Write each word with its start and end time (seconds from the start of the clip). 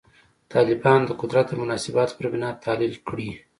طالبان 0.53 1.01
د 1.05 1.11
قدرت 1.21 1.45
د 1.49 1.53
مناسباتو 1.61 2.17
پر 2.17 2.25
بنا 2.33 2.49
تحلیل 2.63 2.95
کړي. 3.07 3.29